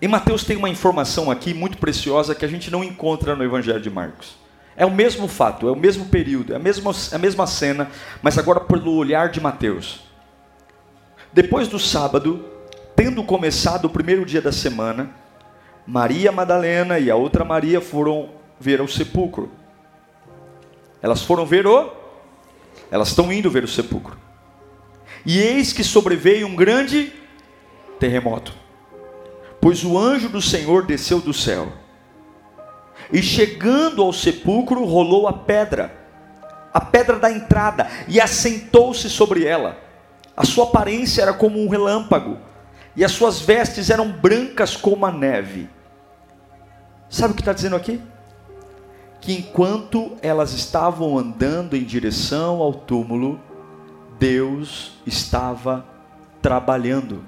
[0.00, 3.80] Em Mateus tem uma informação aqui muito preciosa que a gente não encontra no Evangelho
[3.80, 4.36] de Marcos.
[4.76, 7.88] É o mesmo fato, é o mesmo período, é a mesma, é a mesma cena,
[8.20, 10.00] mas agora pelo olhar de Mateus.
[11.32, 12.44] Depois do sábado,
[12.96, 15.14] tendo começado o primeiro dia da semana,
[15.86, 19.50] Maria Madalena e a outra Maria foram ver o sepulcro.
[21.00, 21.90] Elas foram ver o.
[22.90, 24.16] Elas estão indo ver o sepulcro.
[25.26, 27.12] E eis que sobreveio um grande
[27.98, 28.54] terremoto,
[29.60, 31.72] pois o anjo do Senhor desceu do céu.
[33.12, 35.92] E chegando ao sepulcro, rolou a pedra,
[36.72, 39.78] a pedra da entrada, e assentou-se sobre ela.
[40.36, 42.38] A sua aparência era como um relâmpago
[42.94, 45.68] e as suas vestes eram brancas como a neve.
[47.08, 48.00] Sabe o que está dizendo aqui?
[49.20, 53.40] Que enquanto elas estavam andando em direção ao túmulo,
[54.18, 55.86] Deus estava
[56.40, 57.24] trabalhando.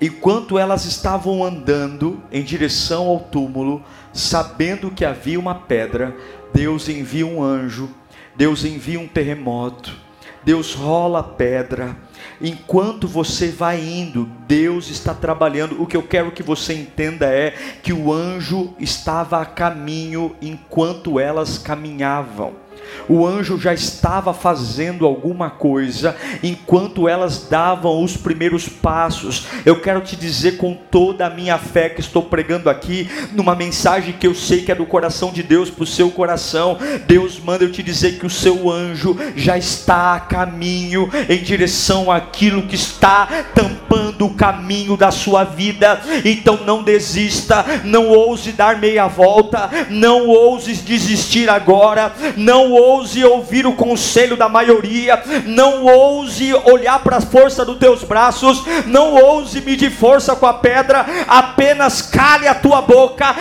[0.00, 6.16] Enquanto elas estavam andando em direção ao túmulo, sabendo que havia uma pedra,
[6.52, 7.88] Deus envia um anjo,
[8.36, 9.94] Deus envia um terremoto,
[10.42, 11.96] Deus rola a pedra,
[12.40, 15.80] Enquanto você vai indo, Deus está trabalhando.
[15.80, 21.20] O que eu quero que você entenda é que o anjo estava a caminho enquanto
[21.20, 22.63] elas caminhavam.
[23.08, 29.46] O anjo já estava fazendo alguma coisa enquanto elas davam os primeiros passos.
[29.64, 34.14] Eu quero te dizer com toda a minha fé que estou pregando aqui, numa mensagem
[34.14, 36.78] que eu sei que é do coração de Deus para o seu coração.
[37.06, 42.10] Deus manda eu te dizer que o seu anjo já está a caminho em direção
[42.10, 46.00] àquilo que está tampando o caminho da sua vida.
[46.24, 53.66] Então não desista, não ouse dar meia volta, não ouse desistir agora, não ouse ouvir
[53.66, 59.60] o conselho da maioria, não ouse olhar para a força dos teus braços, não ouse
[59.60, 63.34] medir força com a pedra, apenas cale a tua boca,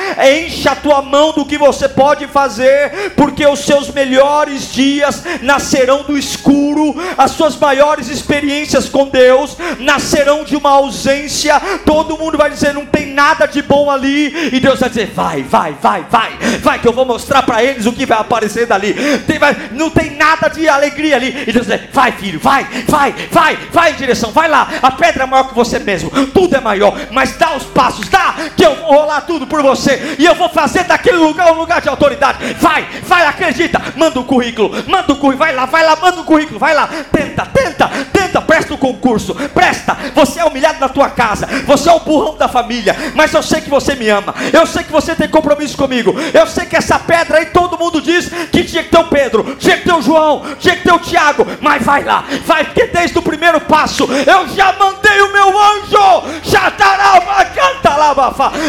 [0.45, 6.03] encha a tua mão do que você pode fazer, porque os seus melhores dias nascerão
[6.03, 11.59] do escuro, as suas maiores experiências com Deus nascerão de uma ausência.
[11.85, 15.43] Todo mundo vai dizer: não tem nada de bom ali, e Deus vai dizer: vai,
[15.43, 18.93] vai, vai, vai, vai, que eu vou mostrar para eles o que vai aparecer dali.
[19.25, 21.43] Tem vai, não tem nada de alegria ali.
[21.47, 24.67] E Deus diz: vai, filho, vai, vai, vai, vai em direção, vai lá.
[24.81, 28.35] A pedra é maior que você mesmo, tudo é maior, mas dá os passos, dá,
[28.55, 31.81] que eu vou rolar tudo por você, e eu vou fazer daquele lugar um lugar
[31.81, 32.53] de autoridade.
[32.55, 36.25] Vai, vai, acredita, manda o currículo, manda o currículo, vai lá, vai lá, manda o
[36.25, 39.97] currículo, vai lá, tenta, tenta, tenta, presta o concurso, presta.
[40.13, 43.61] Você é humilhado na tua casa, você é o burrão da família, mas eu sei
[43.61, 46.99] que você me ama, eu sei que você tem compromisso comigo, eu sei que essa
[46.99, 49.55] pedra aí todo mundo diz que tinha que ter o Pedro.
[49.59, 52.87] Tinha que ter o João, tinha que ter o Tiago, mas vai lá, vai, porque
[52.87, 56.23] desde o primeiro passo eu já mandei o meu anjo,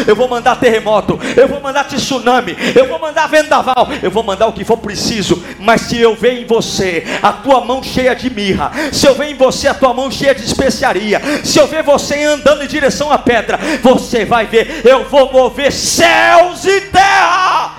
[0.07, 4.45] eu vou mandar terremoto, eu vou mandar tsunami, eu vou mandar vendaval, eu vou mandar
[4.45, 8.29] o que for preciso, mas se eu ver em você a tua mão cheia de
[8.29, 11.81] mirra, se eu ver em você a tua mão cheia de especiaria, se eu ver
[11.81, 17.74] você andando em direção à pedra, você vai ver, eu vou mover céus e terra.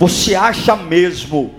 [0.00, 1.54] Você acha mesmo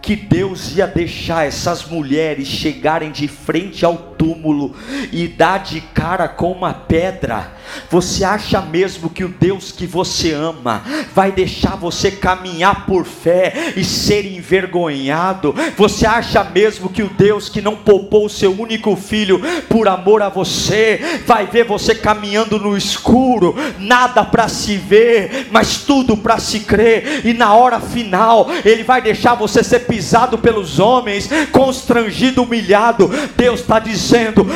[0.00, 4.72] que Deus ia deixar essas mulheres chegarem de frente ao túmulo
[5.10, 7.50] e dar de cara com uma pedra?
[7.90, 10.82] Você acha mesmo que o Deus que você ama
[11.14, 15.54] vai deixar você caminhar por fé e ser envergonhado?
[15.76, 20.22] Você acha mesmo que o Deus que não poupou o seu único filho por amor
[20.22, 26.38] a você vai ver você caminhando no escuro, nada para se ver, mas tudo para
[26.38, 32.42] se crer, e na hora final ele vai deixar você ser pisado pelos homens, constrangido,
[32.42, 33.10] humilhado?
[33.36, 34.11] Deus está dizendo: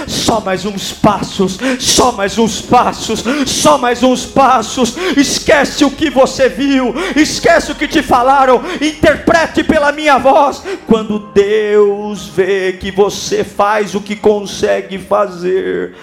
[0.06, 4.96] só mais uns passos, só mais uns passos, só mais uns passos.
[5.16, 10.62] Esquece o que você viu, esquece o que te falaram, interprete pela minha voz.
[10.86, 15.94] Quando Deus vê que você faz o que consegue fazer,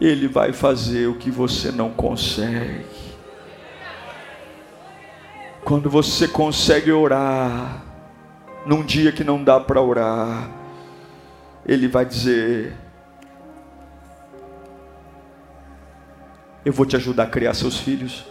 [0.00, 2.94] Ele vai fazer o que você não consegue.
[5.64, 7.82] Quando você consegue orar,
[8.66, 10.63] num dia que não dá para orar,
[11.66, 12.76] Ele vai dizer:
[16.64, 18.24] Eu vou te ajudar a criar seus filhos.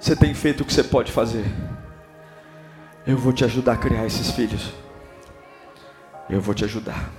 [0.00, 1.44] Você tem feito o que você pode fazer.
[3.06, 4.72] Eu vou te ajudar a criar esses filhos.
[6.28, 7.10] Eu vou te ajudar.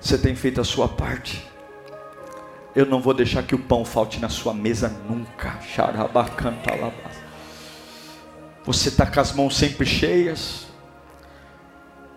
[0.00, 1.48] Você tem feito a sua parte.
[2.74, 5.58] Eu não vou deixar que o pão falte na sua mesa nunca.
[8.68, 10.66] Você está com as mãos sempre cheias.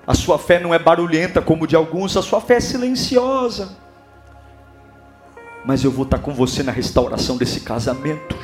[0.05, 3.77] A sua fé não é barulhenta como de alguns, a sua fé é silenciosa.
[5.63, 8.35] Mas eu vou estar com você na restauração desse casamento.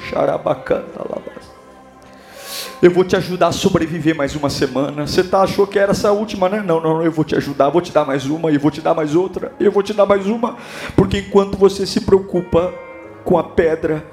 [2.81, 5.05] Eu vou te ajudar a sobreviver mais uma semana.
[5.05, 6.63] Você tá, achou que era essa última, né?
[6.65, 8.93] Não, não, eu vou te ajudar, vou te dar mais uma, e vou te dar
[8.93, 10.55] mais outra, eu vou te dar mais uma.
[10.95, 12.73] Porque enquanto você se preocupa
[13.25, 14.05] com a pedra,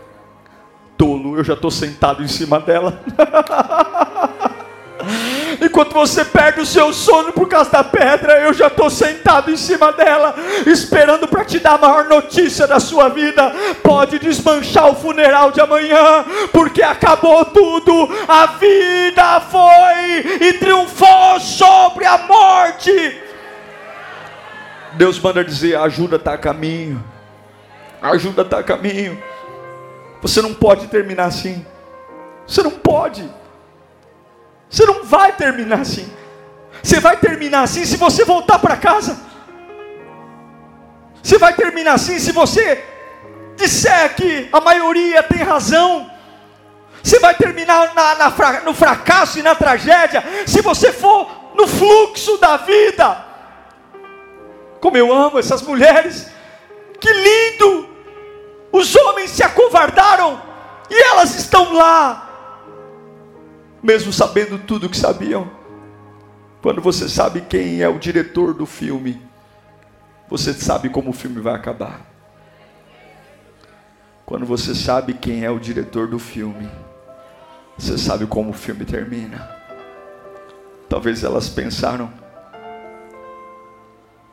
[0.96, 3.00] tolo, eu já estou sentado em cima dela.
[5.61, 9.57] Enquanto você perde o seu sono por causa da pedra, eu já estou sentado em
[9.57, 10.35] cima dela,
[10.66, 13.52] esperando para te dar a maior notícia da sua vida.
[13.83, 18.09] Pode desmanchar o funeral de amanhã, porque acabou tudo.
[18.26, 23.20] A vida foi e triunfou sobre a morte.
[24.94, 27.02] Deus manda dizer: ajuda está a caminho.
[28.00, 29.20] Ajuda está a caminho.
[30.24, 31.64] Você não pode terminar assim.
[32.46, 33.30] Você não pode.
[34.70, 36.10] Você não vai terminar assim.
[36.82, 39.18] Você vai terminar assim se você voltar para casa.
[41.22, 42.82] Você vai terminar assim se você
[43.54, 46.10] disser que a maioria tem razão.
[47.02, 52.38] Você vai terminar na, na, no fracasso e na tragédia se você for no fluxo
[52.38, 53.26] da vida.
[54.80, 56.30] Como eu amo essas mulheres.
[56.98, 57.93] Que lindo!
[59.84, 60.40] Guardaram
[60.88, 62.31] e elas estão lá,
[63.83, 65.50] mesmo sabendo tudo que sabiam.
[66.62, 69.20] Quando você sabe quem é o diretor do filme,
[70.29, 72.00] você sabe como o filme vai acabar.
[74.25, 76.70] Quando você sabe quem é o diretor do filme,
[77.77, 79.50] você sabe como o filme termina.
[80.88, 82.10] Talvez elas pensaram,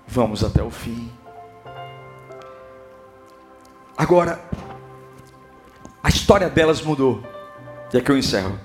[0.08, 1.12] vamos até o fim.
[3.98, 4.42] Agora,
[6.04, 7.22] a história delas mudou.
[7.94, 8.60] E aqui eu encerro.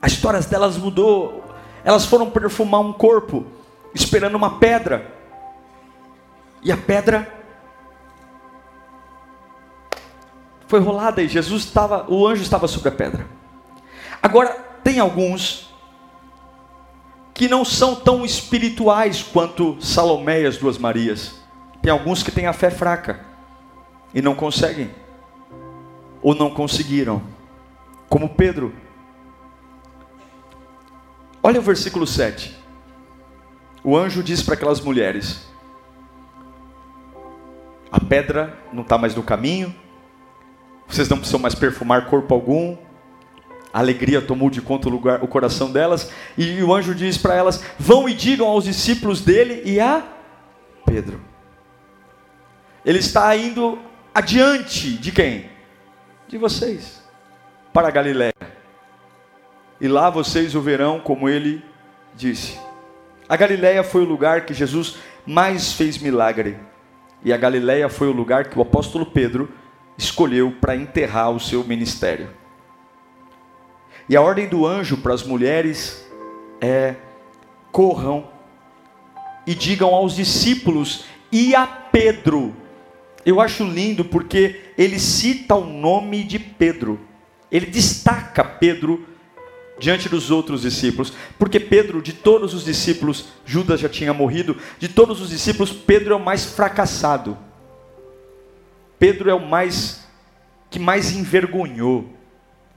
[0.00, 1.44] A história delas mudou.
[1.84, 3.46] Elas foram perfumar um corpo,
[3.94, 5.12] esperando uma pedra.
[6.62, 7.32] E a pedra
[10.66, 13.26] foi rolada e Jesus estava, o anjo estava sobre a pedra.
[14.22, 14.50] Agora,
[14.82, 15.70] tem alguns
[17.34, 21.34] que não são tão espirituais quanto Salomé e as duas Marias.
[21.80, 23.31] Tem alguns que têm a fé fraca
[24.14, 24.90] e não conseguem,
[26.20, 27.22] ou não conseguiram,
[28.08, 28.74] como Pedro.
[31.42, 32.56] Olha o versículo 7.
[33.82, 35.46] O anjo diz para aquelas mulheres:
[37.90, 39.74] A pedra não está mais no caminho,
[40.86, 42.76] vocês não precisam mais perfumar corpo algum.
[43.72, 46.10] A alegria tomou de conta o, lugar, o coração delas.
[46.36, 50.06] E o anjo diz para elas: Vão e digam aos discípulos dele e a
[50.84, 51.20] Pedro.
[52.84, 53.78] Ele está indo
[54.14, 55.50] adiante de quem?
[56.28, 57.02] De vocês,
[57.72, 58.32] para a Galiléia.
[59.80, 61.64] E lá vocês o verão como ele
[62.14, 62.58] disse.
[63.28, 64.96] A Galiléia foi o lugar que Jesus
[65.26, 66.56] mais fez milagre.
[67.24, 69.48] E a Galiléia foi o lugar que o apóstolo Pedro
[69.96, 72.28] escolheu para enterrar o seu ministério.
[74.08, 76.06] E a ordem do anjo para as mulheres
[76.60, 76.96] é:
[77.70, 78.28] corram
[79.46, 82.54] e digam aos discípulos e a Pedro.
[83.24, 87.00] Eu acho lindo porque ele cita o nome de Pedro.
[87.50, 89.06] Ele destaca Pedro
[89.78, 94.88] diante dos outros discípulos, porque Pedro, de todos os discípulos, Judas já tinha morrido, de
[94.88, 97.36] todos os discípulos, Pedro é o mais fracassado.
[98.98, 100.06] Pedro é o mais
[100.70, 102.08] que mais envergonhou.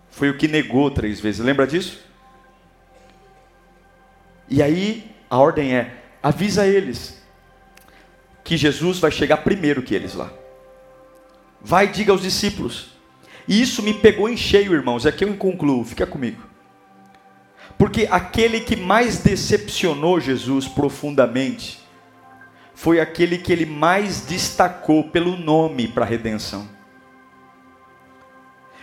[0.09, 1.43] Foi o que negou três vezes.
[1.43, 2.03] Lembra disso?
[4.49, 7.24] E aí a ordem é: avisa eles
[8.45, 10.31] que Jesus vai chegar primeiro que eles lá.
[11.59, 12.91] Vai, diga aos discípulos.
[13.47, 15.05] E isso me pegou em cheio, irmãos.
[15.05, 15.83] É que eu concluo.
[15.83, 16.41] Fica comigo.
[17.75, 21.83] Porque aquele que mais decepcionou Jesus profundamente
[22.75, 26.69] foi aquele que ele mais destacou pelo nome para a redenção.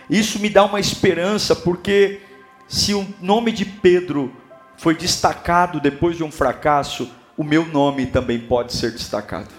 [0.09, 2.19] Isso me dá uma esperança, porque
[2.67, 4.35] se o nome de Pedro
[4.75, 9.49] foi destacado depois de um fracasso, o meu nome também pode ser destacado.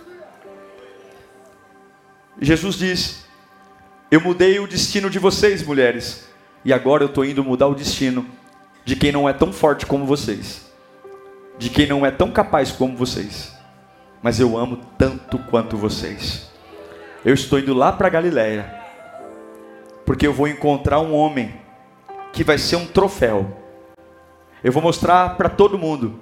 [2.41, 3.25] Jesus diz:
[4.11, 6.29] Eu mudei o destino de vocês, mulheres,
[6.64, 8.27] e agora eu estou indo mudar o destino
[8.85, 10.70] de quem não é tão forte como vocês,
[11.59, 13.55] de quem não é tão capaz como vocês
[14.25, 16.51] mas eu amo tanto quanto vocês.
[17.22, 18.75] Eu estou indo lá para Galiléia,
[20.07, 21.55] porque eu vou encontrar um homem
[22.33, 23.55] que vai ser um troféu.
[24.62, 26.18] Eu vou mostrar para todo mundo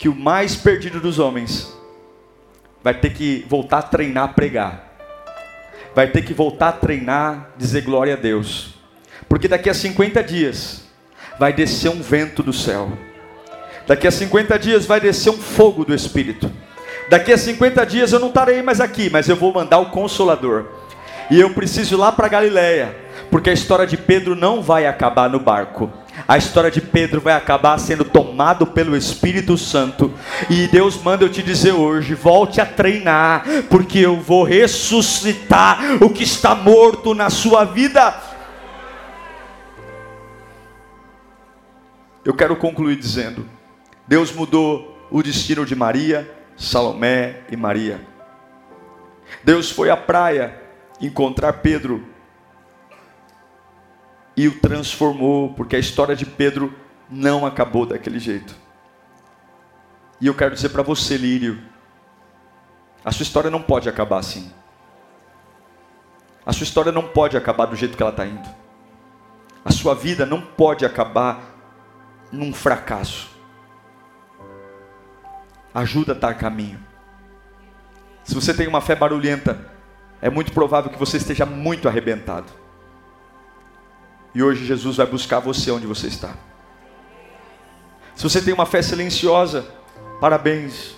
[0.00, 1.70] que o mais perdido dos homens
[2.82, 4.96] vai ter que voltar a treinar a pregar.
[5.94, 8.76] Vai ter que voltar a treinar, dizer glória a Deus.
[9.28, 10.84] Porque daqui a 50 dias
[11.38, 12.90] vai descer um vento do céu.
[13.86, 16.50] Daqui a 50 dias vai descer um fogo do Espírito.
[17.10, 20.64] Daqui a 50 dias eu não estarei mais aqui, mas eu vou mandar o consolador.
[21.30, 22.96] E eu preciso ir lá para Galiléia,
[23.30, 25.92] porque a história de Pedro não vai acabar no barco.
[26.26, 30.12] A história de Pedro vai acabar sendo tomado pelo Espírito Santo.
[30.48, 36.10] E Deus manda eu te dizer hoje: volte a treinar, porque eu vou ressuscitar o
[36.10, 38.14] que está morto na sua vida.
[42.24, 43.48] Eu quero concluir dizendo:
[44.06, 48.00] Deus mudou o destino de Maria, Salomé e Maria.
[49.42, 50.54] Deus foi à praia
[51.00, 52.04] encontrar Pedro
[54.36, 56.74] e o transformou, porque a história de Pedro
[57.08, 58.54] não acabou daquele jeito.
[60.20, 61.60] E eu quero dizer para você, Lírio,
[63.04, 64.52] a sua história não pode acabar assim.
[66.44, 68.48] A sua história não pode acabar do jeito que ela está indo.
[69.64, 71.56] A sua vida não pode acabar
[72.32, 73.30] num fracasso
[75.74, 76.78] ajuda a estar a caminho.
[78.24, 79.66] Se você tem uma fé barulhenta,
[80.20, 82.46] é muito provável que você esteja muito arrebentado.
[84.34, 86.34] E hoje Jesus vai buscar você onde você está.
[88.14, 89.66] Se você tem uma fé silenciosa,
[90.20, 90.94] parabéns.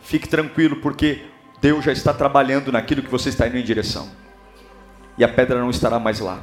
[0.00, 1.24] Fique tranquilo, porque
[1.60, 4.08] Deus já está trabalhando naquilo que você está indo em direção.
[5.18, 6.40] e a pedra não estará mais lá.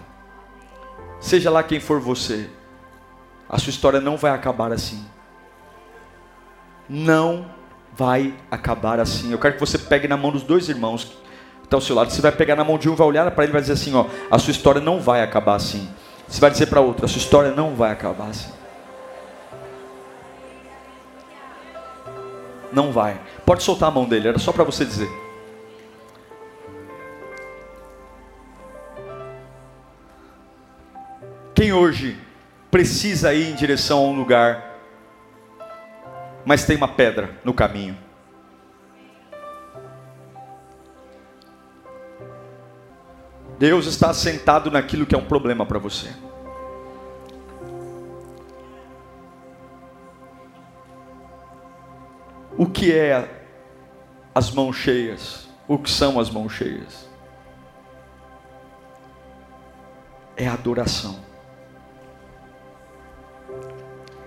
[1.19, 2.49] Seja lá quem for você,
[3.47, 5.05] a sua história não vai acabar assim.
[6.89, 7.45] Não
[7.95, 9.31] vai acabar assim.
[9.31, 11.15] Eu quero que você pegue na mão dos dois irmãos
[11.63, 12.11] estão ao seu lado.
[12.11, 13.93] Você vai pegar na mão de um, vai olhar para ele e vai dizer assim:
[13.95, 15.89] ó, a sua história não vai acabar assim.
[16.27, 18.51] Você vai dizer para outro: a sua história não vai acabar assim.
[22.71, 23.19] Não vai.
[23.45, 25.09] Pode soltar a mão dele, era só para você dizer.
[31.53, 32.17] Quem hoje
[32.71, 34.79] precisa ir em direção a um lugar,
[36.43, 38.02] mas tem uma pedra no caminho?
[43.63, 46.13] Deus está sentado naquilo que é um problema para você.
[52.57, 53.41] O que é
[54.35, 55.47] as mãos cheias?
[55.65, 57.07] O que são as mãos cheias?
[60.35, 61.17] É adoração.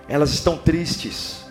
[0.08, 1.44] Elas estão tristes,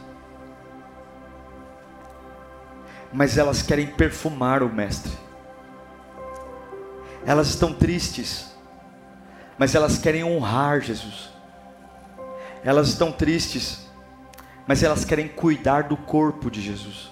[3.13, 5.24] mas elas querem perfumar o Mestre.
[7.25, 8.55] Elas estão tristes,
[9.57, 11.29] mas elas querem honrar Jesus.
[12.63, 13.89] Elas estão tristes,
[14.67, 17.11] mas elas querem cuidar do corpo de Jesus.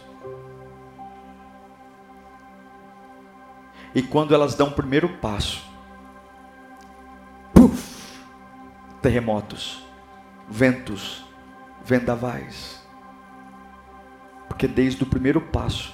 [3.96, 5.64] E quando elas dão o primeiro passo,
[7.54, 8.20] puff,
[9.02, 9.86] terremotos,
[10.50, 11.24] ventos,
[11.86, 12.82] vendavais.
[14.48, 15.94] Porque desde o primeiro passo,